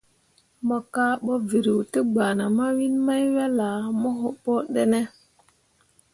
[0.67, 5.01] Mo kah bo vǝrǝǝ te gbana mawiin mai wel ah mo wobo ɗǝne?